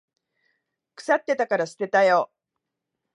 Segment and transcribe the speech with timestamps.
[0.95, 2.31] 腐ってたから捨てたよ。